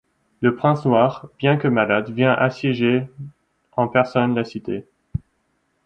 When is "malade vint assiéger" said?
1.67-3.07